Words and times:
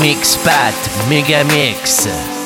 Mix 0.00 0.36
Pat 0.36 0.74
Mega 1.08 1.44
Mix. 1.44 2.39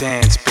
dance. 0.00 0.49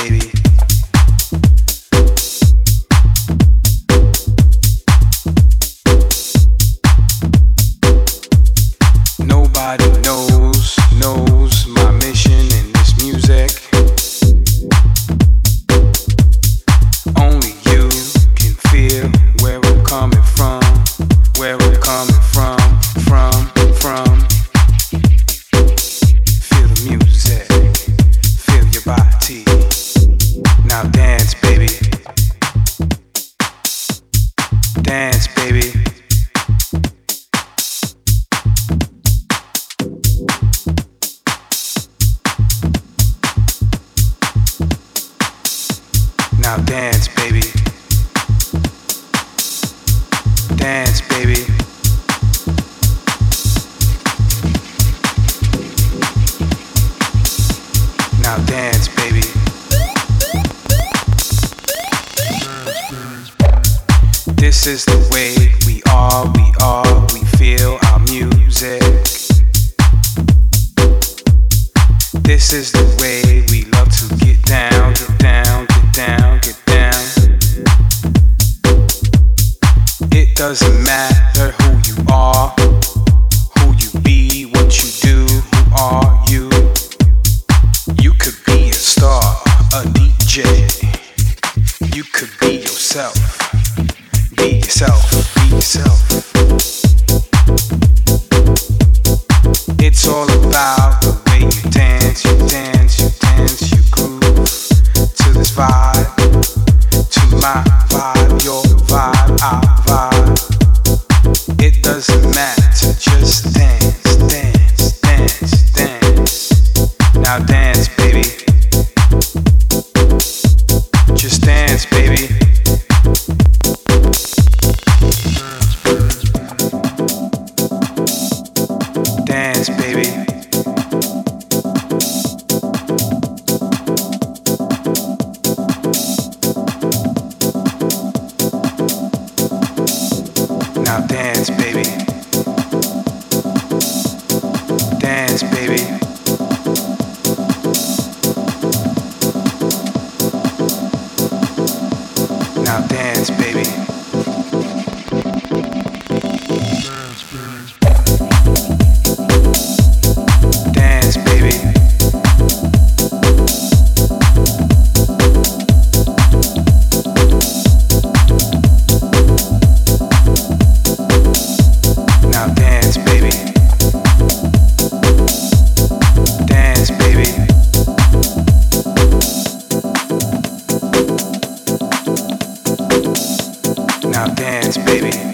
now 184.19 184.33
dance, 184.33 184.77
baby. 184.77 185.28